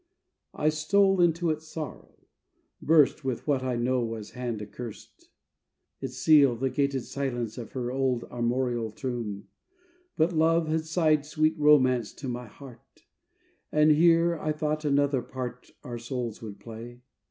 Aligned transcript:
I 0.55 0.69
stole 0.69 1.21
into 1.21 1.51
its 1.51 1.67
sorrow; 1.67 2.25
burst, 2.81 3.23
With 3.23 3.45
what 3.45 3.61
I 3.61 3.75
know 3.75 4.03
was 4.03 4.31
hand 4.31 4.59
accursed, 4.59 5.29
Its 5.99 6.17
seal, 6.17 6.55
the 6.55 6.71
gated 6.71 7.03
silence 7.03 7.55
of 7.55 7.73
Her 7.73 7.91
old 7.91 8.23
armorial 8.23 8.91
tomb: 8.91 9.47
but 10.17 10.33
love 10.33 10.67
Had 10.69 10.85
sighed 10.87 11.23
sweet 11.27 11.55
romance 11.55 12.13
to 12.13 12.27
my 12.27 12.47
heart; 12.47 13.03
And 13.71 13.91
here, 13.91 14.39
I 14.39 14.53
thought, 14.53 14.85
another 14.85 15.21
part 15.21 15.69
Our 15.83 15.99
souls 15.99 16.41
would 16.41 16.59
play. 16.59 17.03